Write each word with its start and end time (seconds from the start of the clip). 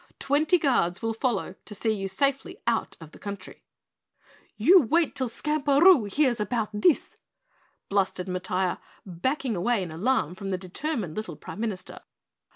Twenty 0.17 0.57
guards 0.57 1.03
will 1.03 1.13
follow 1.13 1.53
to 1.63 1.75
see 1.75 1.93
you 1.93 2.07
safely 2.07 2.57
out 2.65 2.97
of 2.99 3.11
the 3.11 3.19
country." 3.19 3.61
"You 4.57 4.81
wait 4.81 5.13
till 5.13 5.27
Skamperoo 5.27 6.05
hears 6.11 6.39
about 6.39 6.69
this!" 6.73 7.17
blustered 7.87 8.25
Matiah, 8.27 8.79
backing 9.05 9.55
away 9.55 9.83
in 9.83 9.91
alarm 9.91 10.33
from 10.33 10.49
the 10.49 10.57
determined 10.57 11.15
little 11.15 11.35
Prime 11.35 11.59
Minister. 11.59 11.99